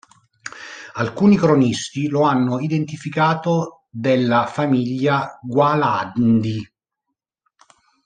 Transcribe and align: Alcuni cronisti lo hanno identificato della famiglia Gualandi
Alcuni 0.95 1.37
cronisti 1.37 2.07
lo 2.07 2.23
hanno 2.23 2.57
identificato 2.59 3.83
della 3.87 4.47
famiglia 4.47 5.39
Gualandi 5.43 6.65